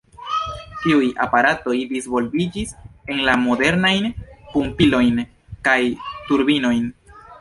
[0.83, 2.73] Tiuj aparatoj disvolviĝis
[3.15, 4.09] en la modernajn
[4.55, 5.23] pumpilojn
[5.69, 5.81] kaj
[6.31, 6.87] turbinojn.